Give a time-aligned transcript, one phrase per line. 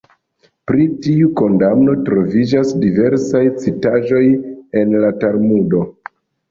[0.69, 4.27] Pri tiu kondamno troviĝas diversaj citaĵoj
[4.83, 5.89] en la Talmudo.